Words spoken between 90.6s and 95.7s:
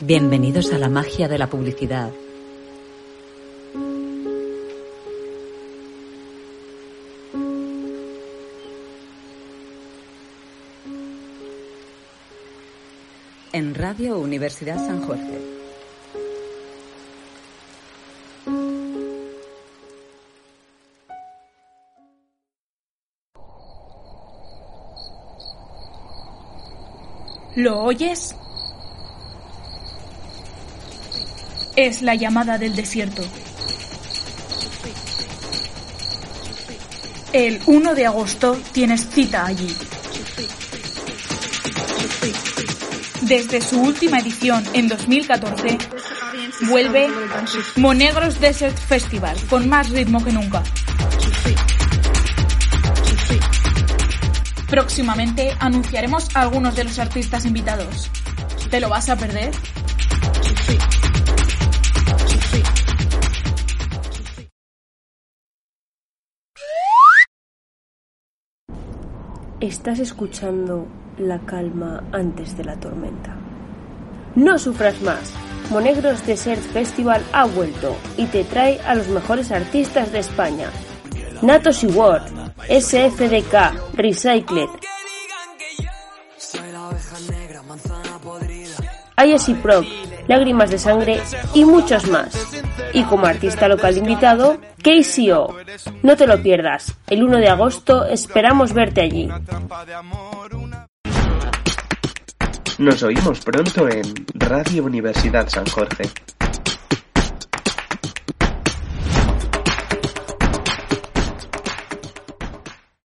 de Sangre y muchos más. Y como artista local invitado, KCO.